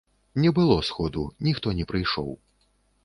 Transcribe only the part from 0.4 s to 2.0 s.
Не было сходу, ніхто не